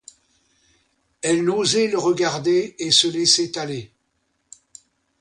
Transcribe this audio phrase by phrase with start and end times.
[1.21, 3.91] Elle n'osait le regarder et se laissait aller.